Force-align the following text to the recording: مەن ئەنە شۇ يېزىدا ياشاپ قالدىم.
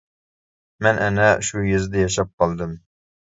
مەن 0.85 1.01
ئەنە 1.03 1.27
شۇ 1.49 1.63
يېزىدا 1.67 2.01
ياشاپ 2.05 2.31
قالدىم. 2.43 2.73